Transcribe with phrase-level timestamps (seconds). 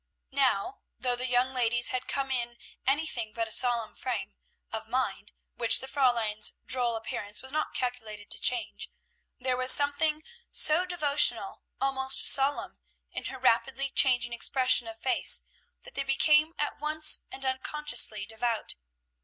[0.31, 2.57] Now, though the young ladies had come in
[2.87, 4.33] anything but a solemn frame
[4.71, 8.89] of mind, which the Fräulein's droll appearance was not calculated to change,
[9.39, 12.79] there was something so devotional, almost solemn,
[13.11, 15.43] in her rapidly changing expression of face,
[15.83, 18.73] that they became at once and unconsciously devout.